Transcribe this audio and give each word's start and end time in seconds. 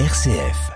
RCF. 0.00 0.72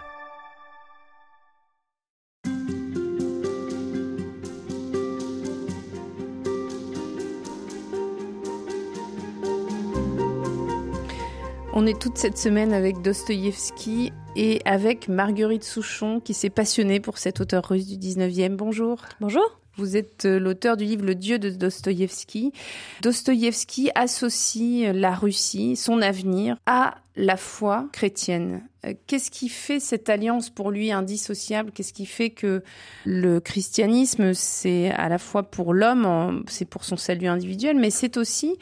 On 11.73 11.85
est 11.85 12.01
toute 12.01 12.17
cette 12.17 12.39
semaine 12.39 12.73
avec 12.73 13.03
Dostoïevski 13.03 14.13
et 14.37 14.63
avec 14.65 15.09
Marguerite 15.09 15.65
Souchon 15.65 16.21
qui 16.21 16.33
s'est 16.33 16.49
passionnée 16.49 17.01
pour 17.01 17.19
cet 17.19 17.41
auteur 17.41 17.65
russe 17.69 17.89
du 17.89 17.97
19e. 17.97 18.55
Bonjour. 18.55 19.03
Bonjour. 19.21 19.59
Vous 19.79 19.97
êtes 19.97 20.25
euh, 20.25 20.41
l'auteur 20.41 20.77
du 20.77 20.85
livre 20.85 21.05
Le 21.05 21.15
Dieu 21.15 21.39
de 21.39 21.51
Dostoïevski. 21.51 22.53
Dostoïevski 23.01 23.91
associe 23.95 24.93
la 24.93 25.15
Russie, 25.15 25.77
son 25.77 26.03
avenir, 26.03 26.57
à 26.67 26.97
la 27.15 27.37
foi 27.37 27.89
chrétienne. 27.93 28.65
Euh, 28.85 28.95
qu'est-ce 29.07 29.31
qui 29.31 29.49
fait 29.49 29.79
cette 29.79 30.09
alliance 30.09 30.51
pour 30.51 30.73
lui 30.73 30.91
indissociable? 30.91 31.71
Qu'est-ce 31.71 31.93
qui 31.93 32.07
fait 32.07 32.31
que 32.31 32.65
le 33.05 33.39
christianisme, 33.39 34.35
c'est 34.35 34.91
à 34.91 35.09
la 35.09 35.19
fois 35.19 35.45
pour 35.45 35.73
l'homme, 35.73 36.43
c'est 36.49 36.69
pour 36.69 36.83
son 36.83 36.97
salut 36.97 37.29
individuel, 37.29 37.77
mais 37.77 37.91
c'est 37.91 38.17
aussi 38.17 38.57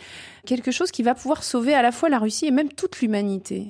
quelque 0.45 0.71
chose 0.71 0.91
qui 0.91 1.02
va 1.02 1.15
pouvoir 1.15 1.45
sauver 1.45 1.73
à 1.73 1.80
la 1.80 1.93
fois 1.93 2.10
la 2.10 2.19
Russie 2.19 2.45
et 2.45 2.51
même 2.51 2.69
toute 2.69 3.01
l'humanité? 3.01 3.69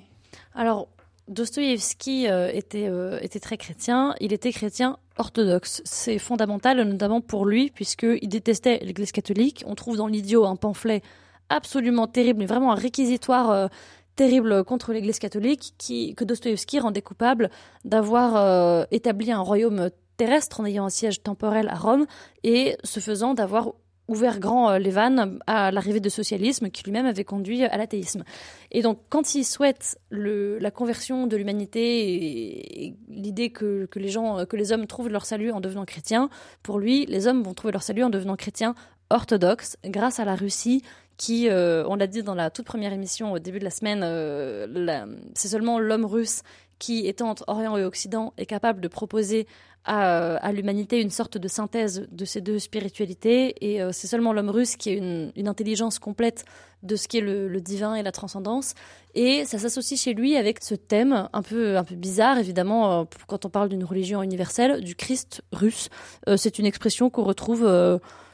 Alors, 0.56 0.88
Dostoïevski 1.28 2.28
euh, 2.28 2.50
était, 2.52 2.90
était 3.20 3.40
très 3.40 3.56
chrétien. 3.56 4.14
Il 4.20 4.32
était 4.32 4.52
chrétien 4.52 4.98
orthodoxe. 5.18 5.82
C'est 5.84 6.18
fondamental, 6.18 6.82
notamment 6.82 7.20
pour 7.20 7.46
lui, 7.46 7.70
puisqu'il 7.70 8.28
détestait 8.28 8.78
l'Église 8.82 9.12
catholique. 9.12 9.64
On 9.66 9.74
trouve 9.74 9.96
dans 9.96 10.06
l'idiot 10.06 10.46
un 10.46 10.56
pamphlet 10.56 11.02
absolument 11.48 12.06
terrible, 12.06 12.40
mais 12.40 12.46
vraiment 12.46 12.72
un 12.72 12.76
réquisitoire 12.76 13.50
euh, 13.50 13.68
terrible 14.14 14.64
contre 14.64 14.92
l'Église 14.92 15.18
catholique, 15.18 15.74
que 16.16 16.24
Dostoïevski 16.24 16.80
rendait 16.80 17.02
coupable 17.02 17.50
d'avoir 17.84 18.36
euh, 18.36 18.84
établi 18.90 19.30
un 19.30 19.40
royaume 19.40 19.90
terrestre 20.16 20.60
en 20.60 20.64
ayant 20.64 20.86
un 20.86 20.90
siège 20.90 21.22
temporel 21.22 21.68
à 21.68 21.76
Rome, 21.76 22.06
et 22.42 22.76
ce 22.82 23.00
faisant 23.00 23.34
d'avoir 23.34 23.72
ouvert 24.08 24.38
grand 24.38 24.70
euh, 24.70 24.78
les 24.78 24.90
vannes 24.90 25.38
à 25.46 25.70
l'arrivée 25.70 26.00
du 26.00 26.10
socialisme 26.10 26.70
qui 26.70 26.84
lui-même 26.84 27.06
avait 27.06 27.24
conduit 27.24 27.64
à 27.64 27.76
l'athéisme. 27.76 28.24
Et 28.70 28.82
donc 28.82 29.00
quand 29.08 29.34
il 29.34 29.44
souhaite 29.44 29.98
la 30.10 30.70
conversion 30.70 31.26
de 31.26 31.36
l'humanité 31.36 32.84
et, 32.84 32.96
l'idée 33.08 33.50
que, 33.50 33.86
que, 33.86 33.98
les 33.98 34.72
hommes 34.72 34.86
trouvent 34.86 35.08
leur 35.08 35.24
salut 35.24 35.50
en 35.50 35.60
devenant 35.60 35.84
chrétiens, 35.84 36.28
pour 36.62 36.78
lui, 36.78 37.06
les 37.06 37.26
hommes 37.26 37.42
vont 37.42 37.54
trouver 37.54 37.72
leur 37.72 37.82
salut 37.82 38.04
en 38.04 38.10
devenant 38.10 38.36
chrétiens 38.36 38.74
orthodoxes 39.10 39.76
grâce 39.84 40.18
à 40.20 40.24
la 40.24 40.34
Russie 40.34 40.82
qui, 41.16 41.48
euh, 41.48 41.84
on 41.88 41.96
l'a 41.96 42.06
dit 42.06 42.22
dans 42.22 42.34
la 42.34 42.50
toute 42.50 42.66
première 42.66 42.92
émission 42.92 43.32
au 43.32 43.38
début 43.38 43.58
de 43.58 43.64
la 43.64 43.70
semaine, 43.70 44.02
euh, 44.04 45.06
c'est 45.34 45.48
seulement 45.48 45.78
l'homme 45.78 46.04
russe 46.04 46.42
qui, 46.78 47.06
étant 47.06 47.30
entre 47.30 47.44
Orient 47.46 47.76
et 47.76 47.84
Occident, 47.84 48.32
est 48.36 48.46
capable 48.46 48.80
de 48.80 48.88
proposer 48.88 49.46
à, 49.86 50.36
à 50.36 50.52
l'humanité 50.52 51.00
une 51.00 51.10
sorte 51.10 51.38
de 51.38 51.48
synthèse 51.48 52.06
de 52.10 52.24
ces 52.24 52.40
deux 52.40 52.58
spiritualités. 52.58 53.54
Et 53.64 53.80
euh, 53.80 53.90
c'est 53.92 54.08
seulement 54.08 54.32
l'homme 54.32 54.50
russe 54.50 54.76
qui 54.76 54.90
a 54.90 54.92
une, 54.94 55.48
intelligence 55.48 55.98
complète 55.98 56.44
de 56.82 56.96
ce 56.96 57.08
qui 57.08 57.18
est 57.18 57.20
le, 57.20 57.48
le 57.48 57.60
divin 57.60 57.94
et 57.94 58.02
la 58.02 58.12
transcendance. 58.12 58.74
Et 59.14 59.44
ça 59.44 59.58
s'associe 59.58 59.98
chez 59.98 60.12
lui 60.12 60.36
avec 60.36 60.62
ce 60.62 60.74
thème 60.74 61.28
un 61.32 61.42
peu, 61.42 61.76
un 61.76 61.84
peu 61.84 61.94
bizarre, 61.94 62.38
évidemment, 62.38 63.00
euh, 63.00 63.04
quand 63.28 63.44
on 63.44 63.50
parle 63.50 63.68
d'une 63.68 63.84
religion 63.84 64.22
universelle, 64.22 64.82
du 64.82 64.96
Christ 64.96 65.42
russe. 65.52 65.88
Euh, 66.28 66.36
c'est 66.36 66.58
une 66.58 66.66
expression 66.66 67.08
qu'on 67.08 67.24
retrouve 67.24 67.64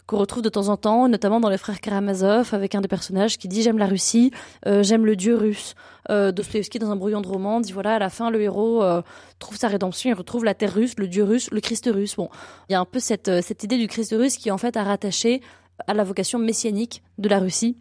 qu'on 0.06 0.18
retrouve 0.18 0.42
de 0.42 0.48
temps 0.48 0.68
en 0.68 0.76
temps, 0.76 1.08
notamment 1.08 1.40
dans 1.40 1.48
les 1.48 1.58
frères 1.58 1.80
Karamazov, 1.80 2.54
avec 2.54 2.74
un 2.74 2.80
des 2.80 2.88
personnages 2.88 3.38
qui 3.38 3.48
dit 3.48 3.62
j'aime 3.62 3.78
la 3.78 3.86
Russie, 3.86 4.30
euh, 4.66 4.82
j'aime 4.82 5.06
le 5.06 5.16
dieu 5.16 5.36
russe. 5.36 5.74
Euh, 6.10 6.32
Dostoevsky, 6.32 6.78
dans 6.78 6.90
un 6.90 6.96
brouillon 6.96 7.20
de 7.20 7.28
roman, 7.28 7.60
dit 7.60 7.72
voilà, 7.72 7.94
à 7.94 7.98
la 7.98 8.10
fin, 8.10 8.30
le 8.30 8.40
héros 8.40 8.82
euh, 8.82 9.02
trouve 9.38 9.56
sa 9.56 9.68
rédemption, 9.68 10.10
il 10.10 10.14
retrouve 10.14 10.44
la 10.44 10.54
terre 10.54 10.74
russe, 10.74 10.94
le 10.98 11.06
dieu 11.06 11.24
russe, 11.24 11.50
le 11.50 11.60
Christ 11.60 11.88
russe. 11.92 12.16
Bon, 12.16 12.28
il 12.68 12.72
y 12.72 12.74
a 12.74 12.80
un 12.80 12.84
peu 12.84 12.98
cette, 12.98 13.42
cette 13.42 13.62
idée 13.62 13.78
du 13.78 13.86
Christ 13.86 14.14
russe 14.16 14.36
qui, 14.36 14.50
en 14.50 14.58
fait, 14.58 14.76
a 14.76 14.82
rattaché 14.82 15.40
à 15.86 15.94
la 15.94 16.04
vocation 16.04 16.38
messianique 16.38 17.02
de 17.18 17.28
la 17.28 17.38
Russie 17.38 17.76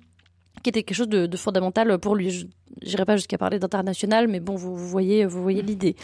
qui 0.63 0.69
était 0.69 0.83
quelque 0.83 0.95
chose 0.95 1.09
de, 1.09 1.25
de 1.25 1.37
fondamental 1.37 1.97
pour 1.97 2.15
lui. 2.15 2.29
Je 2.29 2.45
n'irai 2.83 3.05
pas 3.05 3.15
jusqu'à 3.15 3.37
parler 3.37 3.57
d'international, 3.57 4.27
mais 4.27 4.39
bon, 4.39 4.55
vous, 4.55 4.75
vous 4.75 4.87
voyez, 4.87 5.25
vous 5.25 5.41
voyez 5.41 5.61
l'idée. 5.61 5.95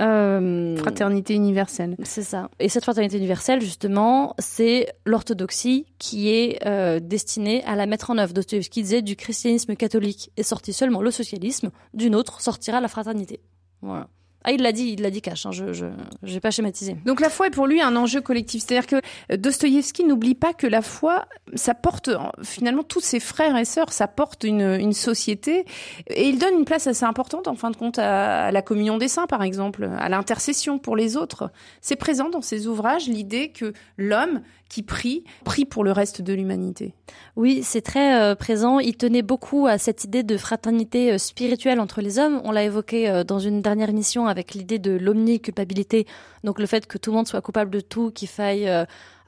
Euh, 0.00 0.76
fraternité 0.76 1.34
universelle. 1.34 1.96
C'est 2.02 2.22
ça. 2.22 2.50
Et 2.58 2.68
cette 2.68 2.82
fraternité 2.82 3.16
universelle, 3.16 3.60
justement, 3.60 4.34
c'est 4.38 4.92
l'orthodoxie 5.04 5.86
qui 5.98 6.28
est 6.28 6.66
euh, 6.66 7.00
destinée 7.00 7.64
à 7.64 7.76
la 7.76 7.86
mettre 7.86 8.10
en 8.10 8.18
œuvre. 8.18 8.34
Dostoevsky 8.34 8.82
disait 8.82 9.02
du 9.02 9.16
christianisme 9.16 9.74
catholique 9.74 10.30
est 10.36 10.42
sorti 10.42 10.72
seulement 10.72 11.00
le 11.00 11.10
socialisme, 11.10 11.70
d'une 11.94 12.14
autre 12.14 12.40
sortira 12.40 12.80
la 12.80 12.88
fraternité. 12.88 13.40
Voilà. 13.80 14.08
Ah, 14.48 14.52
il 14.52 14.62
l'a 14.62 14.70
dit, 14.70 14.92
il 14.92 15.02
l'a 15.02 15.10
dit 15.10 15.20
cash, 15.20 15.44
hein, 15.44 15.50
je 15.50 15.72
je 15.72 15.86
j'ai 16.22 16.38
pas 16.38 16.52
schématisé. 16.52 16.96
Donc 17.04 17.20
la 17.20 17.30
foi 17.30 17.48
est 17.48 17.50
pour 17.50 17.66
lui 17.66 17.80
un 17.80 17.96
enjeu 17.96 18.20
collectif, 18.20 18.62
c'est-à-dire 18.64 18.86
que 18.86 19.36
Dostoïevski 19.36 20.04
n'oublie 20.04 20.36
pas 20.36 20.54
que 20.54 20.68
la 20.68 20.82
foi, 20.82 21.26
ça 21.54 21.74
porte 21.74 22.10
finalement 22.44 22.84
tous 22.84 23.00
ses 23.00 23.18
frères 23.18 23.56
et 23.56 23.64
sœurs, 23.64 23.92
ça 23.92 24.06
porte 24.06 24.44
une, 24.44 24.78
une 24.78 24.92
société, 24.92 25.64
et 26.08 26.28
il 26.28 26.38
donne 26.38 26.54
une 26.60 26.64
place 26.64 26.86
assez 26.86 27.04
importante 27.04 27.48
en 27.48 27.56
fin 27.56 27.72
de 27.72 27.76
compte 27.76 27.98
à, 27.98 28.46
à 28.46 28.52
la 28.52 28.62
communion 28.62 28.98
des 28.98 29.08
saints, 29.08 29.26
par 29.26 29.42
exemple, 29.42 29.90
à 29.98 30.08
l'intercession 30.08 30.78
pour 30.78 30.94
les 30.94 31.16
autres. 31.16 31.50
C'est 31.80 31.96
présent 31.96 32.28
dans 32.28 32.40
ses 32.40 32.68
ouvrages 32.68 33.08
l'idée 33.08 33.48
que 33.48 33.72
l'homme 33.96 34.42
qui 34.68 34.82
prie, 34.82 35.22
prie 35.44 35.64
pour 35.64 35.84
le 35.84 35.92
reste 35.92 36.22
de 36.22 36.32
l'humanité. 36.32 36.92
Oui, 37.36 37.60
c'est 37.62 37.82
très 37.82 38.20
euh, 38.20 38.34
présent. 38.34 38.80
Il 38.80 38.96
tenait 38.96 39.22
beaucoup 39.22 39.66
à 39.66 39.78
cette 39.78 40.04
idée 40.04 40.22
de 40.22 40.36
fraternité 40.36 41.12
euh, 41.12 41.18
spirituelle 41.18 41.78
entre 41.78 42.00
les 42.00 42.18
hommes. 42.18 42.40
On 42.44 42.50
l'a 42.50 42.64
évoqué 42.64 43.08
euh, 43.08 43.22
dans 43.22 43.38
une 43.38 43.62
dernière 43.62 43.90
émission 43.90 44.26
avec 44.26 44.35
l'idée 44.54 44.78
de 44.78 44.92
l'omniculpabilité, 44.92 46.06
donc 46.44 46.58
le 46.58 46.66
fait 46.66 46.86
que 46.86 46.98
tout 46.98 47.10
le 47.10 47.16
monde 47.16 47.28
soit 47.28 47.40
coupable 47.40 47.70
de 47.70 47.80
tout, 47.80 48.10
qu'il 48.10 48.28
faille 48.28 48.68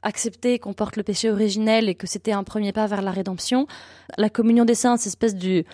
accepter 0.01 0.59
qu'on 0.59 0.73
porte 0.73 0.95
le 0.95 1.03
péché 1.03 1.29
originel 1.29 1.89
et 1.89 1.95
que 1.95 2.07
c'était 2.07 2.31
un 2.31 2.43
premier 2.43 2.71
pas 2.71 2.87
vers 2.87 3.01
la 3.01 3.11
rédemption. 3.11 3.67
La 4.17 4.29
communion 4.29 4.65
des 4.65 4.75
saints, 4.75 4.97
cette 4.97 5.07
espèce 5.07 5.35
du 5.35 5.65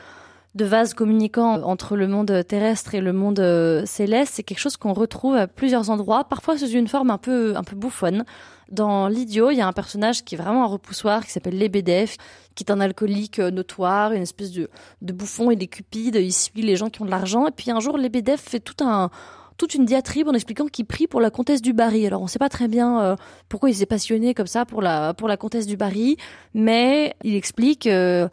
de 0.56 0.66
vase 0.66 0.94
communicant 0.94 1.62
entre 1.64 1.96
le 1.98 2.08
monde 2.08 2.44
terrestre 2.48 2.96
et 2.96 3.02
le 3.02 3.14
monde 3.14 3.84
céleste, 3.86 4.34
c'est 4.36 4.44
quelque 4.44 4.60
chose 4.60 4.78
qu'on 4.78 4.94
retrouve 4.94 5.36
à 5.36 5.48
plusieurs 5.48 5.90
endroits, 5.90 6.24
parfois 6.24 6.58
sous 6.58 6.70
une 6.70 6.88
forme 6.88 7.12
un 7.12 7.18
peu 7.18 7.56
un 7.56 7.64
peu 7.64 7.76
bouffonne. 7.76 8.24
Dans 8.72 9.08
L'idiot, 9.08 9.52
il 9.52 9.58
y 9.58 9.62
a 9.62 9.68
un 9.68 9.74
personnage 9.74 10.24
qui 10.24 10.34
est 10.34 10.38
vraiment 10.38 10.64
un 10.64 10.68
repoussoir, 10.68 11.24
qui 11.26 11.32
s'appelle 11.32 11.60
Lebedev, 11.60 12.16
qui 12.56 12.64
est 12.64 12.72
un 12.72 12.80
alcoolique 12.80 13.40
notoire, 13.40 14.14
une 14.14 14.24
espèce 14.24 14.52
de, 14.52 14.70
de 15.02 15.14
bouffon, 15.14 15.52
il 15.52 15.62
est 15.62 15.68
cupide, 15.68 16.16
il 16.16 16.34
suit 16.34 16.64
les 16.64 16.76
gens 16.76 16.90
qui 16.90 17.02
ont 17.02 17.06
de 17.06 17.12
l'argent, 17.12 17.46
et 17.48 17.52
puis 17.52 17.70
un 17.70 17.80
jour 17.80 17.98
Lebedev 17.98 18.40
fait 18.40 18.60
tout 18.60 18.84
un 18.84 19.12
toute 19.58 19.74
une 19.74 19.86
diatribe 19.86 20.28
en 20.28 20.34
expliquant 20.34 20.66
qu'il 20.66 20.86
prie 20.86 21.08
pour 21.08 21.22
la 21.22 21.30
comtesse 21.30 21.62
du 21.62 21.74
Barry. 21.74 22.06
Alors 22.06 22.22
on 22.22 22.26
ne 22.26 22.30
sait 22.30 22.40
pas 22.40 22.50
très 22.50 22.68
bien 22.68 23.02
euh, 23.02 23.16
pourquoi 23.50 23.70
il 23.70 23.76
s'est 23.76 23.86
passionné 23.86 24.34
comme 24.34 24.48
ça 24.48 24.66
pour 24.66 24.82
la 24.82 25.14
pour 25.14 25.28
la 25.28 25.38
comtesse 25.38 25.68
du 25.68 25.78
Barry, 25.78 26.18
mais 26.54 27.16
il 27.24 27.36
explique 27.36 27.88
euh, 27.88 28.28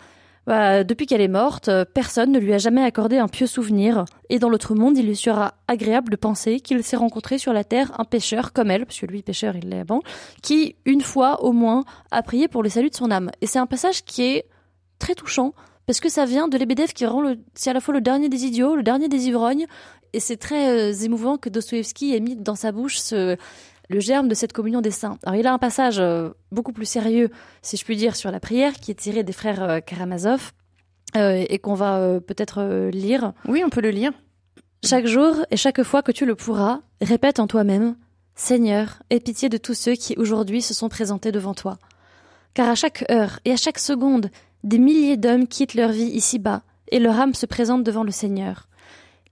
bah, 0.46 0.82
depuis 0.82 1.06
qu'elle 1.06 1.20
est 1.20 1.28
morte, 1.28 1.70
personne 1.94 2.32
ne 2.32 2.38
lui 2.38 2.52
a 2.52 2.58
jamais 2.58 2.82
accordé 2.82 3.18
un 3.18 3.28
pieux 3.28 3.46
souvenir, 3.46 4.04
et 4.28 4.38
dans 4.38 4.48
l'autre 4.48 4.74
monde, 4.74 4.98
il 4.98 5.06
lui 5.06 5.16
sera 5.16 5.54
agréable 5.68 6.10
de 6.10 6.16
penser 6.16 6.60
qu'il 6.60 6.82
s'est 6.82 6.96
rencontré 6.96 7.38
sur 7.38 7.52
la 7.52 7.64
terre 7.64 7.92
un 7.98 8.04
pêcheur 8.04 8.52
comme 8.52 8.70
elle, 8.70 8.84
parce 8.84 8.98
que 8.98 9.06
lui, 9.06 9.22
pêcheur, 9.22 9.54
il 9.56 9.68
l'est 9.68 9.80
avant, 9.80 10.02
qui, 10.42 10.74
une 10.84 11.00
fois 11.00 11.44
au 11.44 11.52
moins, 11.52 11.84
a 12.10 12.22
prié 12.22 12.48
pour 12.48 12.62
le 12.62 12.68
salut 12.68 12.90
de 12.90 12.96
son 12.96 13.10
âme. 13.10 13.30
Et 13.40 13.46
c'est 13.46 13.60
un 13.60 13.66
passage 13.66 14.04
qui 14.04 14.22
est 14.24 14.46
très 14.98 15.14
touchant, 15.14 15.54
parce 15.86 16.00
que 16.00 16.08
ça 16.08 16.24
vient 16.24 16.48
de 16.48 16.58
Lebedev 16.58 16.92
qui 16.92 17.06
rend 17.06 17.20
le, 17.20 17.38
c'est 17.54 17.70
à 17.70 17.72
la 17.72 17.80
fois 17.80 17.94
le 17.94 18.00
dernier 18.00 18.28
des 18.28 18.44
idiots, 18.44 18.74
le 18.74 18.82
dernier 18.82 19.08
des 19.08 19.28
ivrognes, 19.28 19.66
et 20.12 20.20
c'est 20.20 20.36
très 20.36 20.68
euh, 20.68 20.92
émouvant 20.92 21.38
que 21.38 21.48
Dostoevsky 21.48 22.14
ait 22.14 22.20
mis 22.20 22.36
dans 22.36 22.54
sa 22.54 22.72
bouche 22.72 22.98
ce, 22.98 23.36
le 23.92 24.00
germe 24.00 24.28
de 24.28 24.34
cette 24.34 24.52
communion 24.52 24.80
des 24.80 24.90
saints. 24.90 25.18
Alors 25.22 25.38
il 25.38 25.46
a 25.46 25.52
un 25.52 25.58
passage 25.58 26.00
euh, 26.00 26.30
beaucoup 26.50 26.72
plus 26.72 26.86
sérieux, 26.86 27.30
si 27.62 27.76
je 27.76 27.84
puis 27.84 27.96
dire, 27.96 28.16
sur 28.16 28.30
la 28.30 28.40
prière, 28.40 28.72
qui 28.74 28.90
est 28.90 28.94
tiré 28.94 29.22
des 29.22 29.32
frères 29.32 29.62
euh, 29.62 29.80
Karamazov, 29.80 30.52
euh, 31.14 31.44
et 31.48 31.58
qu'on 31.58 31.74
va 31.74 31.98
euh, 31.98 32.20
peut-être 32.20 32.60
euh, 32.60 32.90
lire. 32.90 33.34
Oui, 33.46 33.62
on 33.64 33.70
peut 33.70 33.82
le 33.82 33.90
lire. 33.90 34.12
Chaque 34.82 35.06
jour 35.06 35.36
et 35.50 35.56
chaque 35.56 35.82
fois 35.82 36.02
que 36.02 36.10
tu 36.10 36.24
le 36.24 36.34
pourras, 36.34 36.80
répète 37.00 37.38
en 37.38 37.46
toi-même 37.46 37.96
Seigneur, 38.34 39.02
aie 39.10 39.20
pitié 39.20 39.48
de 39.50 39.58
tous 39.58 39.74
ceux 39.74 39.92
qui 39.92 40.14
aujourd'hui 40.16 40.62
se 40.62 40.72
sont 40.72 40.88
présentés 40.88 41.30
devant 41.30 41.54
toi. 41.54 41.78
Car 42.54 42.68
à 42.68 42.74
chaque 42.74 43.04
heure 43.10 43.38
et 43.44 43.52
à 43.52 43.56
chaque 43.56 43.78
seconde, 43.78 44.30
des 44.64 44.78
milliers 44.78 45.18
d'hommes 45.18 45.46
quittent 45.46 45.74
leur 45.74 45.92
vie 45.92 46.10
ici-bas, 46.10 46.62
et 46.88 46.98
leur 46.98 47.18
âme 47.20 47.34
se 47.34 47.46
présente 47.46 47.84
devant 47.84 48.04
le 48.04 48.10
Seigneur. 48.10 48.68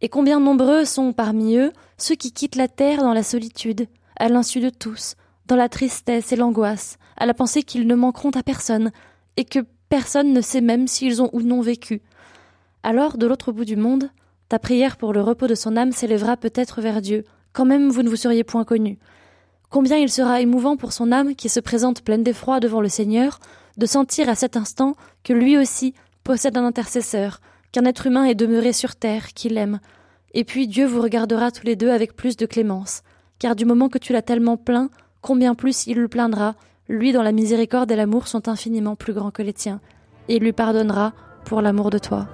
Et 0.03 0.09
combien 0.09 0.39
nombreux 0.39 0.85
sont 0.85 1.13
parmi 1.13 1.57
eux 1.57 1.73
ceux 1.99 2.15
qui 2.15 2.33
quittent 2.33 2.57
la 2.57 2.69
terre 2.69 3.01
dans 3.01 3.13
la 3.13 3.23
solitude, 3.23 3.87
à 4.21 4.29
l'insu 4.29 4.61
de 4.61 4.71
tous, 4.71 5.17
dans 5.47 5.57
la 5.57 5.69
tristesse 5.69 6.31
et 6.31 6.37
l'angoisse, 6.37 6.99
à 7.17 7.27
la 7.27 7.35
pensée 7.35 7.63
qu'ils 7.63 7.87
ne 7.87 7.95
manqueront 7.95 8.31
à 8.31 8.43
personne, 8.43 8.93
et 9.37 9.45
que 9.45 9.61
personne 9.89 10.33
ne 10.33 10.41
sait 10.41 10.61
même 10.61 10.87
s'ils 10.87 11.23
ont 11.23 11.31
ou 11.33 11.41
non 11.41 11.63
vécu. 11.63 12.03
Alors, 12.83 13.19
de 13.19 13.27
l'autre 13.27 13.51
bout 13.51 13.65
du 13.65 13.77
monde, 13.77 14.11
ta 14.49 14.59
prière 14.59 14.97
pour 14.97 15.13
le 15.13 15.23
repos 15.23 15.47
de 15.47 15.55
son 15.55 15.77
âme 15.77 15.93
s'élèvera 15.93 16.37
peut-être 16.37 16.81
vers 16.81 17.01
Dieu, 17.01 17.25
quand 17.53 17.65
même 17.65 17.89
vous 17.89 18.03
ne 18.03 18.09
vous 18.09 18.17
seriez 18.17 18.45
point 18.45 18.65
connu. 18.65 18.99
Combien 19.71 19.97
il 19.97 20.11
sera 20.11 20.41
émouvant 20.41 20.77
pour 20.77 20.93
son 20.93 21.13
âme 21.13 21.35
qui 21.35 21.49
se 21.49 21.61
présente 21.61 22.03
pleine 22.03 22.23
d'effroi 22.23 22.61
devant 22.61 22.81
le 22.81 22.89
Seigneur, 22.89 23.41
de 23.79 23.87
sentir 23.87 24.29
à 24.29 24.35
cet 24.35 24.57
instant 24.57 24.97
que 25.25 25.33
lui 25.33 25.57
aussi 25.57 25.95
possède 26.25 26.57
un 26.59 26.65
intercesseur, 26.67 27.41
qu'un 27.73 27.85
être 27.85 28.07
humain 28.07 28.25
est 28.25 28.35
demeuré 28.35 28.73
sur 28.73 28.97
terre, 28.97 29.29
qu'il 29.33 29.57
aime, 29.57 29.81
Et 30.35 30.45
puis 30.45 30.69
Dieu 30.69 30.87
vous 30.87 31.01
regardera 31.01 31.51
tous 31.51 31.65
les 31.65 31.77
deux 31.77 31.91
avec 31.91 32.15
plus 32.15 32.37
de 32.37 32.47
clémence, 32.47 33.03
car 33.41 33.57
du 33.57 33.65
moment 33.65 33.89
que 33.89 33.99
tu 33.99 34.13
l'as 34.13 34.23
tellement 34.23 34.57
plaint, 34.57 34.91
combien 35.21 35.57
plus 35.57 35.89
il 35.89 35.99
le 35.99 36.07
plaindra, 36.07 36.55
lui 36.89 37.13
dont 37.13 37.23
la 37.23 37.33
miséricorde 37.33 37.91
et 37.91 37.97
l'amour 37.97 38.29
sont 38.29 38.47
infiniment 38.47 38.95
plus 38.95 39.13
grands 39.13 39.33
que 39.33 39.43
les 39.43 39.53
tiens, 39.53 39.81
et 40.29 40.37
il 40.37 40.43
lui 40.43 40.53
pardonnera 40.53 41.13
pour 41.45 41.61
l'amour 41.61 41.91
de 41.91 41.99
toi. 41.99 42.29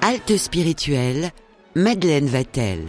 Halte 0.00 0.36
spirituelle, 0.36 1.30
Madeleine 1.74 2.26
Vatel. 2.26 2.80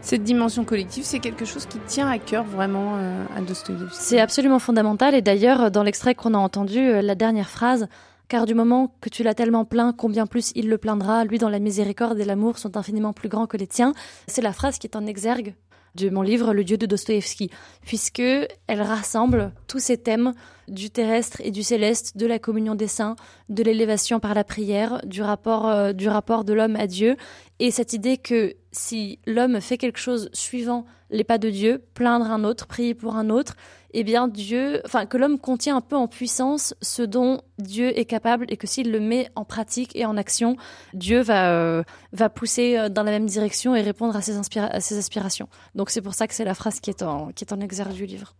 Cette 0.00 0.22
dimension 0.22 0.64
collective, 0.64 1.02
c'est 1.04 1.18
quelque 1.18 1.44
chose 1.44 1.66
qui 1.66 1.78
tient 1.80 2.08
à 2.08 2.18
cœur 2.18 2.44
vraiment 2.44 2.94
euh, 2.96 3.24
à 3.36 3.40
Dostoïevski. 3.40 3.98
C'est 4.00 4.20
absolument 4.20 4.60
fondamental. 4.60 5.14
Et 5.16 5.22
d'ailleurs, 5.22 5.72
dans 5.72 5.82
l'extrait 5.82 6.14
qu'on 6.14 6.34
a 6.34 6.38
entendu, 6.38 6.78
euh, 6.78 7.02
la 7.02 7.16
dernière 7.16 7.50
phrase, 7.50 7.88
car 8.28 8.46
du 8.46 8.54
moment 8.54 8.94
que 9.00 9.08
tu 9.08 9.24
l'as 9.24 9.34
tellement 9.34 9.64
plaint, 9.64 9.94
combien 9.96 10.26
plus 10.26 10.52
il 10.54 10.68
le 10.68 10.78
plaindra, 10.78 11.24
lui 11.24 11.38
dont 11.38 11.48
la 11.48 11.58
miséricorde 11.58 12.18
et 12.20 12.24
l'amour 12.24 12.58
sont 12.58 12.76
infiniment 12.76 13.12
plus 13.12 13.28
grands 13.28 13.46
que 13.46 13.56
les 13.56 13.66
tiens, 13.66 13.92
c'est 14.28 14.42
la 14.42 14.52
phrase 14.52 14.78
qui 14.78 14.86
est 14.86 14.96
en 14.96 15.06
exergue 15.06 15.54
de 15.94 16.10
mon 16.10 16.22
livre 16.22 16.52
Le 16.52 16.64
Dieu 16.64 16.76
de 16.76 16.86
Dostoïevski, 16.86 17.50
puisque 17.82 18.20
elle 18.20 18.82
rassemble 18.82 19.52
tous 19.66 19.78
ces 19.78 19.98
thèmes 19.98 20.34
du 20.68 20.90
terrestre 20.90 21.40
et 21.42 21.50
du 21.50 21.62
céleste, 21.62 22.16
de 22.16 22.26
la 22.26 22.38
communion 22.38 22.74
des 22.74 22.86
saints, 22.86 23.16
de 23.48 23.62
l'élévation 23.62 24.20
par 24.20 24.34
la 24.34 24.44
prière, 24.44 25.00
du 25.04 25.22
rapport, 25.22 25.68
euh, 25.68 25.92
du 25.92 26.08
rapport 26.08 26.44
de 26.44 26.52
l'homme 26.52 26.76
à 26.76 26.86
Dieu, 26.86 27.16
et 27.58 27.70
cette 27.70 27.92
idée 27.92 28.18
que 28.18 28.54
si 28.72 29.18
l'homme 29.26 29.60
fait 29.60 29.78
quelque 29.78 29.98
chose 29.98 30.30
suivant 30.32 30.86
les 31.10 31.24
pas 31.24 31.38
de 31.38 31.50
Dieu, 31.50 31.82
plaindre 31.94 32.30
un 32.30 32.44
autre, 32.44 32.66
prier 32.66 32.94
pour 32.94 33.16
un 33.16 33.30
autre, 33.30 33.56
eh 33.92 34.04
bien 34.04 34.28
Dieu, 34.28 34.80
enfin 34.84 35.06
que 35.06 35.16
l'homme 35.16 35.38
contient 35.38 35.76
un 35.76 35.80
peu 35.80 35.96
en 35.96 36.08
puissance 36.08 36.74
ce 36.80 37.02
dont 37.02 37.40
Dieu 37.58 37.98
est 37.98 38.04
capable 38.04 38.46
et 38.48 38.56
que 38.56 38.66
s'il 38.66 38.90
le 38.90 39.00
met 39.00 39.28
en 39.34 39.44
pratique 39.44 39.94
et 39.96 40.04
en 40.04 40.16
action, 40.16 40.56
Dieu 40.94 41.20
va 41.20 41.52
euh, 41.52 41.82
va 42.12 42.28
pousser 42.28 42.76
euh, 42.76 42.88
dans 42.88 43.02
la 43.02 43.10
même 43.10 43.26
direction 43.26 43.74
et 43.74 43.82
répondre 43.82 44.16
à 44.16 44.22
ses, 44.22 44.38
à 44.56 44.80
ses 44.80 44.98
aspirations. 44.98 45.48
Donc 45.74 45.90
c'est 45.90 46.02
pour 46.02 46.14
ça 46.14 46.26
que 46.26 46.34
c'est 46.34 46.44
la 46.44 46.54
phrase 46.54 46.80
qui 46.80 46.90
est 46.90 47.02
en 47.02 47.32
qui 47.32 47.44
est 47.44 47.52
en 47.52 47.60
exergue 47.60 47.92
du 47.92 48.06
livre. 48.06 48.34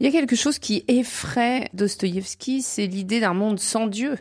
Il 0.00 0.06
y 0.06 0.08
a 0.08 0.12
quelque 0.12 0.36
chose 0.36 0.58
qui 0.58 0.84
effraie 0.88 1.70
Dostoïevski, 1.72 2.62
c'est 2.62 2.86
l'idée 2.86 3.20
d'un 3.20 3.32
monde 3.32 3.58
sans 3.58 3.86
Dieu. 3.86 4.16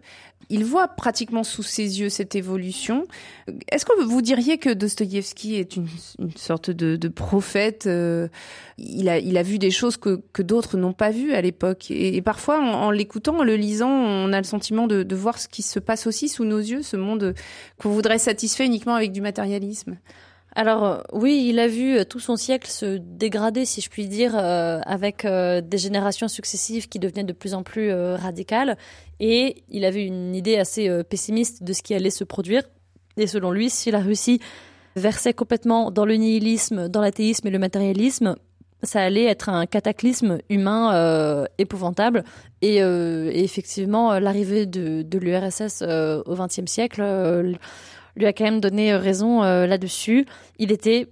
Il 0.50 0.65
voit 0.65 0.88
pratiquement 0.88 1.44
sous 1.44 1.63
ses 1.63 2.00
yeux 2.00 2.09
cette 2.09 2.36
évolution. 2.36 3.06
Est-ce 3.71 3.86
que 3.86 4.03
vous 4.03 4.21
diriez 4.21 4.57
que 4.57 4.71
Dostoïevski 4.71 5.56
est 5.56 5.75
une, 5.75 5.88
sorte 6.36 6.69
de, 6.69 7.07
prophète 7.07 7.88
euh, 7.88 8.27
il, 8.77 9.09
a, 9.09 9.19
il 9.19 9.38
a 9.38 9.44
vu 9.44 9.57
des 9.57 9.71
choses 9.71 9.97
que, 9.97 10.21
que 10.33 10.42
d'autres 10.42 10.77
n'ont 10.77 10.94
pas 10.94 11.12
vues 11.12 11.33
à 11.33 11.42
l'époque. 11.42 11.89
Et, 11.89 12.21
parfois, 12.21 12.59
en, 12.59 12.92
l'écoutant, 12.92 13.39
en 13.39 13.44
le 13.44 13.56
lisant, 13.56 13.89
on 13.89 14.33
a 14.33 14.38
le 14.38 14.44
sentiment 14.44 14.88
de, 14.88 15.03
de 15.03 15.15
voir 15.15 15.39
ce 15.39 15.47
qui 15.47 15.62
se 15.62 15.80
passe 15.80 16.07
aussi 16.07 16.30
sous 16.30 16.45
nos 16.45 16.59
yeux, 16.59 16.81
ce 16.81 16.98
monde 16.98 17.33
qu'on 17.77 17.89
voudrait 17.89 18.19
satisfaire 18.19 18.65
uniquement 18.65 18.95
avec 18.95 19.12
du 19.12 19.21
matérialisme? 19.21 19.98
Alors 20.57 20.85
euh, 20.85 20.97
oui, 21.11 21.47
il 21.49 21.59
a 21.59 21.67
vu 21.67 21.97
euh, 21.97 22.05
tout 22.05 22.21
son 22.21 22.37
siècle 22.37 22.69
se 22.69 22.97
dégrader, 22.97 23.65
si 23.65 23.81
je 23.81 23.89
puis 23.89 24.07
dire, 24.07 24.35
euh, 24.35 24.79
avec 24.85 25.25
des 25.25 25.77
générations 25.77 26.29
successives 26.29 26.87
qui 26.87 26.99
devenaient 26.99 27.25
de 27.25 27.33
plus 27.33 27.53
en 27.53 27.63
plus 27.63 27.91
radicales. 27.93 28.77
Et 29.19 29.63
il 29.69 29.85
avait 29.85 30.05
une 30.05 30.33
idée 30.33 30.57
assez 30.57 31.03
pessimiste 31.03 31.63
de 31.63 31.73
ce 31.73 31.81
qui 31.81 31.93
allait 31.93 32.09
se 32.09 32.23
produire. 32.23 32.63
Et 33.17 33.27
selon 33.27 33.51
lui, 33.51 33.69
si 33.69 33.91
la 33.91 33.99
Russie 33.99 34.39
versait 34.95 35.33
complètement 35.33 35.91
dans 35.91 36.05
le 36.05 36.15
nihilisme, 36.15 36.87
dans 36.89 37.01
l'athéisme 37.01 37.47
et 37.47 37.51
le 37.51 37.59
matérialisme, 37.59 38.35
ça 38.83 39.01
allait 39.01 39.25
être 39.25 39.49
un 39.49 39.65
cataclysme 39.65 40.39
humain 40.49 41.45
épouvantable. 41.57 42.23
Et, 42.61 42.77
effectivement, 42.77 44.19
l'arrivée 44.19 44.65
de, 44.65 45.01
de 45.01 45.17
l'URSS 45.17 45.81
au 45.81 46.35
XXe 46.35 46.69
siècle 46.69 47.01
lui 48.15 48.25
a 48.25 48.33
quand 48.33 48.44
même 48.44 48.62
donné 48.62 48.94
euh, 48.94 48.97
raison 48.97 49.44
euh, 49.44 49.65
là-dessus. 49.65 50.25
Il 50.57 50.71
était 50.71 51.07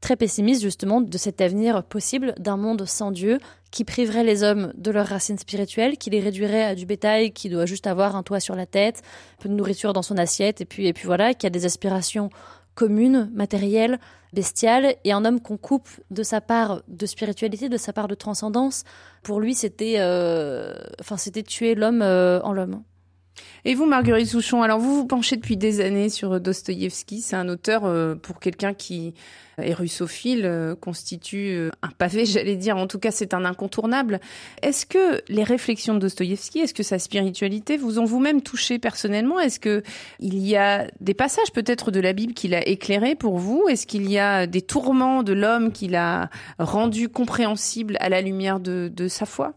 très 0.00 0.16
pessimiste 0.16 0.62
justement 0.62 1.00
de 1.00 1.18
cet 1.18 1.40
avenir 1.40 1.84
possible 1.84 2.34
d'un 2.38 2.56
monde 2.56 2.84
sans 2.86 3.12
Dieu 3.12 3.38
qui 3.70 3.84
priverait 3.84 4.24
les 4.24 4.42
hommes 4.42 4.72
de 4.76 4.90
leurs 4.90 5.06
racines 5.06 5.38
spirituelles, 5.38 5.96
qui 5.96 6.10
les 6.10 6.20
réduirait 6.20 6.64
à 6.64 6.74
du 6.74 6.86
bétail 6.86 7.32
qui 7.32 7.48
doit 7.48 7.66
juste 7.66 7.86
avoir 7.86 8.16
un 8.16 8.22
toit 8.22 8.40
sur 8.40 8.56
la 8.56 8.66
tête, 8.66 9.02
un 9.38 9.42
peu 9.42 9.48
de 9.48 9.54
nourriture 9.54 9.92
dans 9.92 10.02
son 10.02 10.18
assiette 10.18 10.60
et 10.60 10.64
puis 10.64 10.88
et 10.88 10.92
puis 10.92 11.06
voilà, 11.06 11.34
qui 11.34 11.46
a 11.46 11.50
des 11.50 11.64
aspirations 11.64 12.30
communes, 12.74 13.30
matérielles, 13.32 13.98
bestiales 14.32 14.96
et 15.04 15.12
un 15.12 15.24
homme 15.24 15.40
qu'on 15.40 15.56
coupe 15.56 15.88
de 16.10 16.22
sa 16.22 16.40
part 16.40 16.82
de 16.88 17.06
spiritualité, 17.06 17.68
de 17.68 17.76
sa 17.76 17.92
part 17.92 18.08
de 18.08 18.14
transcendance. 18.14 18.82
Pour 19.22 19.40
lui, 19.40 19.54
c'était 19.54 19.96
euh, 19.98 20.74
c'était 21.16 21.42
tuer 21.42 21.74
l'homme 21.74 22.02
en 22.02 22.52
l'homme. 22.52 22.82
Et 23.64 23.74
vous, 23.74 23.86
Marguerite 23.86 24.26
Souchon, 24.26 24.62
alors 24.62 24.78
vous 24.78 24.96
vous 24.96 25.06
penchez 25.06 25.36
depuis 25.36 25.56
des 25.56 25.80
années 25.80 26.08
sur 26.08 26.40
Dostoïevski. 26.40 27.20
C'est 27.20 27.36
un 27.36 27.48
auteur, 27.48 27.84
euh, 27.84 28.14
pour 28.16 28.40
quelqu'un 28.40 28.74
qui 28.74 29.14
est 29.58 29.72
russophile, 29.72 30.44
euh, 30.44 30.74
constitue 30.74 31.50
euh, 31.50 31.70
un 31.82 31.90
pavé, 31.90 32.26
j'allais 32.26 32.56
dire. 32.56 32.76
En 32.76 32.86
tout 32.86 32.98
cas, 32.98 33.12
c'est 33.12 33.34
un 33.34 33.44
incontournable. 33.44 34.20
Est-ce 34.62 34.84
que 34.84 35.22
les 35.28 35.44
réflexions 35.44 35.94
de 35.94 36.00
Dostoïevski, 36.00 36.60
est-ce 36.60 36.74
que 36.74 36.82
sa 36.82 36.98
spiritualité 36.98 37.76
vous 37.76 37.98
ont 38.00 38.04
vous-même 38.04 38.42
touché 38.42 38.78
personnellement? 38.78 39.38
Est-ce 39.38 39.60
que 39.60 39.82
il 40.18 40.38
y 40.38 40.56
a 40.56 40.88
des 41.00 41.14
passages 41.14 41.52
peut-être 41.52 41.90
de 41.90 42.00
la 42.00 42.12
Bible 42.12 42.34
qu'il 42.34 42.54
a 42.54 42.66
éclairé 42.66 43.14
pour 43.14 43.38
vous? 43.38 43.68
Est-ce 43.68 43.86
qu'il 43.86 44.10
y 44.10 44.18
a 44.18 44.46
des 44.46 44.62
tourments 44.62 45.22
de 45.22 45.32
l'homme 45.32 45.72
qu'il 45.72 45.94
a 45.94 46.30
rendu 46.58 47.08
compréhensible 47.08 47.96
à 48.00 48.08
la 48.08 48.20
lumière 48.20 48.58
de, 48.58 48.90
de 48.92 49.08
sa 49.08 49.26
foi? 49.26 49.54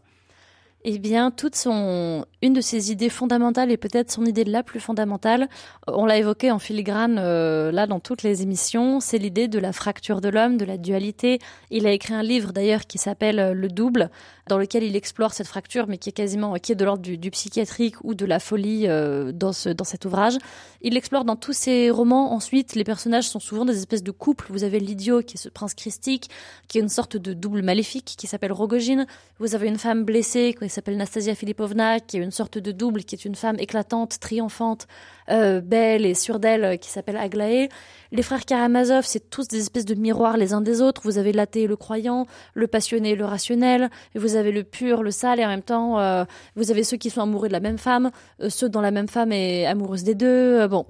Eh 0.88 1.00
bien, 1.00 1.32
toute 1.32 1.56
son, 1.56 2.28
une 2.46 2.54
de 2.54 2.62
ses 2.62 2.92
idées 2.92 3.10
fondamentales 3.10 3.72
et 3.72 3.78
peut-être 3.78 4.12
son 4.12 4.26
idée 4.26 4.44
la 4.44 4.64
plus 4.64 4.80
fondamentale, 4.80 5.50
on 5.88 6.06
l'a 6.06 6.18
évoqué 6.18 6.52
en 6.52 6.60
filigrane 6.60 7.18
euh, 7.20 7.72
là 7.72 7.88
dans 7.88 8.00
toutes 8.00 8.24
les 8.24 8.44
émissions, 8.44 9.00
c'est 9.00 9.18
l'idée 9.18 9.48
de 9.48 9.60
la 9.60 9.74
fracture 9.74 10.22
de 10.22 10.30
l'homme, 10.30 10.58
de 10.58 10.66
la 10.66 10.78
dualité. 10.78 11.40
Il 11.72 11.88
a 11.88 11.92
écrit 11.92 12.14
un 12.14 12.24
livre 12.24 12.54
d'ailleurs 12.54 12.86
qui 12.86 12.98
s'appelle 12.98 13.40
euh, 13.40 13.54
Le 13.54 13.68
Double, 13.68 14.10
dans 14.48 14.58
lequel 14.58 14.84
il 14.84 14.96
explore 14.96 15.34
cette 15.34 15.48
fracture, 15.48 15.88
mais 15.88 15.98
qui 15.98 16.10
est 16.10 16.14
quasiment 16.14 16.54
qui 16.56 16.72
est 16.72 16.76
de 16.76 16.86
l'ordre 16.86 17.02
du, 17.02 17.32
psychiatrique 17.32 17.96
ou 18.04 18.14
de 18.14 18.26
la 18.26 18.40
folie 18.40 18.88
euh, 18.88 19.32
dans 19.32 19.52
ce 19.52 19.70
dans 19.70 19.84
cet 19.84 20.06
ouvrage. 20.06 20.38
Il 20.82 20.94
l'explore 20.94 21.26
dans 21.26 21.36
tous 21.36 21.54
ses 21.54 21.90
romans. 21.90 22.34
Ensuite, 22.34 22.76
les 22.76 22.84
personnages 22.84 23.28
sont 23.28 23.40
souvent 23.40 23.66
des 23.66 23.78
espèces 23.78 24.04
de 24.04 24.12
couples. 24.12 24.46
Vous 24.50 24.64
avez 24.64 24.80
l'idiot 24.80 25.24
qui 25.24 25.36
est 25.36 25.42
ce 25.42 25.50
prince 25.50 25.74
christique, 25.74 26.30
qui 26.68 26.78
est 26.78 26.82
une 26.82 26.90
sorte 26.90 27.18
de 27.18 27.34
double 27.34 27.64
maléfique 27.64 28.16
qui 28.18 28.28
s'appelle 28.28 28.52
Rogojin. 28.52 29.06
Vous 29.40 29.56
avez 29.56 29.68
une 29.68 29.80
femme 29.80 30.04
blessée 30.04 30.56
qui 30.58 30.70
s'appelle 30.70 30.98
Nastasia 30.98 31.34
Filipovna, 31.34 32.00
qui 32.00 32.18
est 32.18 32.22
une 32.22 32.32
sorte 32.36 32.58
de 32.58 32.72
double, 32.72 33.04
qui 33.04 33.16
est 33.16 33.26
une 33.26 33.36
femme 33.36 33.56
éclatante, 33.60 34.20
triomphante, 34.20 34.88
euh, 35.30 35.62
belle 35.62 36.06
et 36.06 36.14
sûre 36.14 36.40
d'elle, 36.40 36.78
qui 36.80 36.90
s'appelle 36.90 37.18
Aglaé. 37.18 37.70
Les 38.12 38.22
frères 38.22 38.46
Karamazov, 38.46 39.06
c'est 39.06 39.30
tous 39.30 39.48
des 39.48 39.60
espèces 39.60 39.86
de 39.86 39.96
miroirs 39.96 40.38
les 40.38 40.54
uns 40.54 40.62
des 40.62 40.82
autres. 40.82 41.02
Vous 41.04 41.18
avez 41.18 41.34
l'athée 41.34 41.64
et 41.64 41.68
le 41.68 41.76
croyant, 41.76 42.28
le 42.54 42.68
passionné 42.68 43.12
et 43.12 43.16
le 43.16 43.26
rationnel, 43.26 43.90
et 44.14 44.20
vous 44.20 44.36
avez 44.36 44.52
le 44.52 44.64
pur, 44.64 45.02
le 45.02 45.12
sale, 45.12 45.40
et 45.40 45.46
en 45.46 45.50
même 45.50 45.64
temps, 45.64 46.00
euh, 46.00 46.26
vous 46.56 46.72
avez 46.72 46.84
ceux 46.84 46.98
qui 46.98 47.10
sont 47.10 47.22
amoureux 47.22 47.48
de 47.48 47.54
la 47.54 47.60
même 47.60 47.78
femme, 47.78 48.12
euh, 48.42 48.50
ceux 48.50 48.70
dont 48.70 48.82
la 48.82 48.92
même 48.92 49.08
femme 49.08 49.32
est 49.32 49.66
amoureuse 49.66 50.04
des 50.04 50.16
deux. 50.16 50.68
bon. 50.68 50.86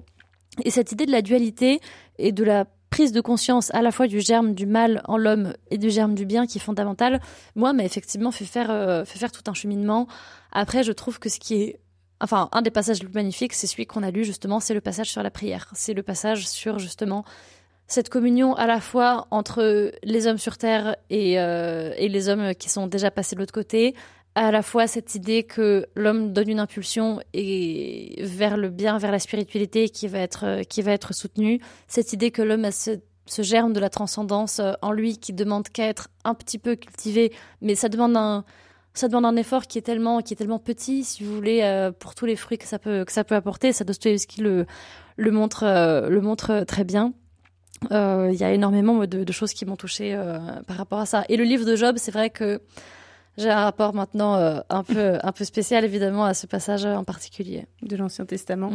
Et 0.64 0.70
cette 0.70 0.92
idée 0.92 1.06
de 1.06 1.12
la 1.12 1.22
dualité 1.22 1.80
et 2.18 2.32
de 2.32 2.44
la 2.44 2.64
prise 2.90 3.12
de 3.12 3.20
conscience 3.20 3.74
à 3.74 3.82
la 3.82 3.90
fois 3.90 4.06
du 4.06 4.20
germe 4.20 4.54
du 4.54 4.64
mal 4.64 5.02
en 5.04 5.18
l'homme 5.18 5.52
et 5.70 5.76
du 5.76 5.90
germe 5.90 6.14
du 6.14 6.24
bien 6.24 6.46
qui 6.46 6.58
est 6.58 6.60
fondamental, 6.60 7.20
moi, 7.54 7.72
m'a 7.72 7.84
effectivement 7.84 8.30
fait 8.30 8.46
faire 8.46 9.32
tout 9.32 9.50
un 9.50 9.54
cheminement. 9.54 10.06
Après, 10.58 10.82
je 10.82 10.92
trouve 10.92 11.18
que 11.18 11.28
ce 11.28 11.38
qui 11.38 11.62
est 11.62 11.80
enfin, 12.20 12.48
un 12.52 12.62
des 12.62 12.70
passages 12.70 13.00
les 13.00 13.04
plus 13.04 13.14
magnifiques, 13.14 13.52
c'est 13.52 13.66
celui 13.66 13.84
qu'on 13.84 14.02
a 14.02 14.10
lu 14.10 14.24
justement, 14.24 14.58
c'est 14.58 14.72
le 14.72 14.80
passage 14.80 15.10
sur 15.10 15.22
la 15.22 15.30
prière. 15.30 15.68
C'est 15.74 15.92
le 15.92 16.02
passage 16.02 16.48
sur 16.48 16.78
justement 16.78 17.26
cette 17.86 18.08
communion 18.08 18.54
à 18.54 18.66
la 18.66 18.80
fois 18.80 19.26
entre 19.30 19.92
les 20.02 20.26
hommes 20.26 20.38
sur 20.38 20.56
terre 20.56 20.96
et, 21.10 21.38
euh, 21.38 21.92
et 21.98 22.08
les 22.08 22.30
hommes 22.30 22.54
qui 22.54 22.70
sont 22.70 22.86
déjà 22.86 23.10
passés 23.10 23.34
de 23.36 23.40
l'autre 23.40 23.52
côté, 23.52 23.94
à 24.34 24.50
la 24.50 24.62
fois 24.62 24.86
cette 24.86 25.14
idée 25.14 25.42
que 25.42 25.88
l'homme 25.94 26.32
donne 26.32 26.48
une 26.48 26.58
impulsion 26.58 27.20
et 27.34 28.16
vers 28.22 28.56
le 28.56 28.70
bien, 28.70 28.96
vers 28.96 29.12
la 29.12 29.18
spiritualité 29.18 29.90
qui 29.90 30.08
va 30.08 30.20
être 30.20 30.62
qui 30.70 30.80
va 30.80 30.92
être 30.92 31.12
soutenue, 31.14 31.60
cette 31.86 32.14
idée 32.14 32.30
que 32.30 32.40
l'homme 32.40 32.64
a 32.64 32.72
ce, 32.72 32.98
germe 33.42 33.74
de 33.74 33.80
la 33.80 33.90
transcendance 33.90 34.62
en 34.80 34.92
lui 34.92 35.18
qui 35.18 35.34
demande 35.34 35.68
qu'à 35.68 35.86
être 35.86 36.08
un 36.24 36.32
petit 36.32 36.58
peu 36.58 36.76
cultivé, 36.76 37.30
mais 37.60 37.74
ça 37.74 37.90
demande 37.90 38.16
un 38.16 38.46
ça 38.98 39.08
demande 39.08 39.26
un 39.26 39.36
effort 39.36 39.66
qui 39.66 39.78
est 39.78 39.82
tellement 39.82 40.20
qui 40.20 40.34
est 40.34 40.36
tellement 40.36 40.58
petit, 40.58 41.04
si 41.04 41.24
vous 41.24 41.34
voulez, 41.34 41.60
euh, 41.62 41.92
pour 41.92 42.14
tous 42.14 42.26
les 42.26 42.36
fruits 42.36 42.58
que 42.58 42.66
ça 42.66 42.78
peut 42.78 43.04
que 43.04 43.12
ça 43.12 43.24
peut 43.24 43.34
apporter. 43.34 43.72
Ça 43.72 43.84
Dostoevsky 43.84 44.40
le 44.40 44.66
le 45.16 45.30
montre 45.30 45.64
euh, 45.64 46.08
le 46.08 46.20
montre 46.20 46.64
très 46.64 46.84
bien. 46.84 47.12
Euh, 47.92 48.30
il 48.32 48.38
y 48.38 48.44
a 48.44 48.52
énormément 48.52 49.00
de, 49.00 49.24
de 49.24 49.32
choses 49.32 49.52
qui 49.52 49.66
m'ont 49.66 49.76
touché 49.76 50.18
par 50.66 50.76
rapport 50.76 50.98
à 50.98 51.06
ça. 51.06 51.24
Et 51.28 51.36
le 51.36 51.44
livre 51.44 51.66
de 51.66 51.76
Job, 51.76 51.96
c'est 51.98 52.10
vrai 52.10 52.30
que 52.30 52.60
j'ai 53.38 53.50
un 53.50 53.64
rapport 53.64 53.94
maintenant 53.94 54.36
euh, 54.36 54.60
un 54.70 54.82
peu 54.82 55.18
un 55.22 55.32
peu 55.32 55.44
spécial 55.44 55.84
évidemment 55.84 56.24
à 56.24 56.34
ce 56.34 56.46
passage 56.46 56.86
en 56.86 57.04
particulier 57.04 57.66
de 57.82 57.96
l'Ancien 57.96 58.24
Testament. 58.24 58.72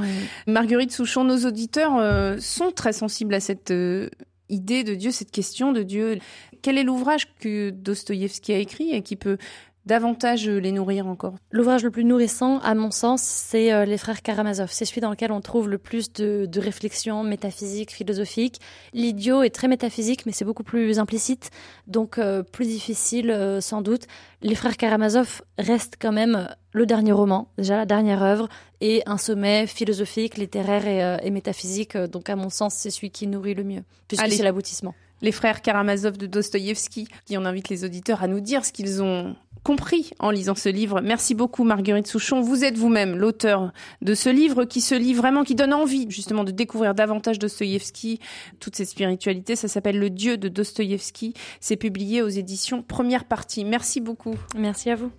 Marguerite 0.48 0.92
Souchon, 0.92 1.24
nos 1.24 1.46
auditeurs 1.46 1.98
euh, 1.98 2.38
sont 2.40 2.72
très 2.72 2.94
sensibles 2.94 3.34
à 3.34 3.40
cette 3.40 3.72
euh, 3.72 4.10
idée 4.50 4.84
de 4.84 4.94
Dieu, 4.94 5.12
cette 5.12 5.32
question 5.32 5.72
de 5.72 5.82
Dieu. 5.82 6.20
Quel 6.62 6.78
est 6.78 6.84
l'ouvrage 6.84 7.34
que 7.40 7.72
Dostoïevski 7.72 8.54
a 8.54 8.58
écrit 8.58 8.94
et 8.94 9.02
qui 9.02 9.16
peut 9.16 9.38
davantage 9.86 10.48
les 10.48 10.72
nourrir 10.72 11.08
encore 11.08 11.36
L'ouvrage 11.52 11.84
le 11.84 11.92
plus 11.92 12.04
nourrissant, 12.04 12.60
à 12.60 12.76
mon 12.76 12.92
sens, 12.92 13.22
c'est 13.22 13.74
euh, 13.74 13.86
Les 13.86 13.98
Frères 13.98 14.22
Karamazov. 14.22 14.70
C'est 14.72 14.86
celui 14.86 15.02
dans 15.02 15.10
lequel 15.10 15.32
on 15.32 15.42
trouve 15.42 15.70
le 15.70 15.78
plus 15.78 16.14
de, 16.14 16.46
de 16.46 16.60
réflexions 16.60 17.24
métaphysiques, 17.24 17.92
philosophiques. 17.92 18.60
L'idiot 18.94 19.44
est 19.44 19.50
très 19.50 19.68
métaphysique, 19.68 20.26
mais 20.26 20.32
c'est 20.32 20.46
beaucoup 20.46 20.64
plus 20.64 21.00
implicite, 21.00 21.50
donc 21.88 22.18
euh, 22.18 22.44
plus 22.44 22.66
difficile 22.66 23.32
euh, 23.32 23.62
sans 23.62 23.82
doute. 23.82 24.04
Les 24.42 24.56
Frères 24.56 24.78
Karamazov 24.78 25.42
restent 25.58 25.98
quand 26.00 26.12
même 26.12 26.48
le 26.74 26.86
dernier 26.86 27.12
roman, 27.12 27.50
déjà 27.58 27.78
la 27.78 27.86
dernière 27.86 28.24
œuvre, 28.24 28.50
et 28.80 29.04
un 29.06 29.18
sommet 29.18 29.68
philosophique, 29.68 30.38
littéraire 30.38 30.88
et, 30.88 31.26
et 31.28 31.30
métaphysique. 31.30 31.98
Donc 31.98 32.30
à 32.30 32.36
mon 32.36 32.50
sens, 32.50 32.74
c'est 32.76 32.90
celui 32.90 33.12
qui 33.12 33.28
nourrit 33.28 33.54
le 33.54 33.64
mieux, 33.64 33.84
puisque 34.08 34.28
c'est 34.32 34.44
l'aboutissement. 34.44 34.96
Les 35.22 35.32
frères 35.32 35.62
Karamazov 35.62 36.18
de 36.18 36.26
Dostoïevski, 36.26 37.08
qui 37.26 37.38
on 37.38 37.46
invite 37.46 37.70
les 37.70 37.86
auditeurs 37.86 38.24
à 38.24 38.28
nous 38.28 38.40
dire 38.40 38.66
ce 38.66 38.72
qu'ils 38.72 39.02
ont 39.04 39.36
compris 39.64 40.12
en 40.20 40.32
lisant 40.32 40.56
ce 40.56 40.70
livre. 40.70 41.02
Merci 41.02 41.36
beaucoup 41.36 41.64
Marguerite 41.64 42.08
Souchon. 42.08 42.42
Vous 42.42 42.64
êtes 42.64 42.78
vous-même 42.78 43.16
l'auteur 43.16 43.72
de 44.02 44.16
ce 44.16 44.30
livre 44.30 44.66
qui 44.66 44.82
se 44.82 44.96
lit 44.96 45.14
vraiment, 45.14 45.44
qui 45.44 45.56
donne 45.56 45.74
envie 45.74 46.08
justement 46.10 46.44
de 46.44 46.52
découvrir 46.52 46.96
davantage 46.96 47.40
Dostoïevski, 47.40 48.20
toute 48.60 48.76
cette 48.76 48.90
spiritualité. 48.90 49.56
Ça 49.56 49.68
s'appelle 49.68 50.00
Le 50.00 50.10
Dieu 50.10 50.38
de 50.38 50.50
Dostoïevski. 50.50 51.34
C'est 51.60 51.78
publié 51.78 52.22
aux 52.22 52.30
éditions 52.30 52.82
Première 52.82 53.26
Partie. 53.26 53.66
Merci 53.66 54.02
beaucoup. 54.02 54.36
Merci 54.56 54.90
à 54.90 54.96
vous. 54.96 55.12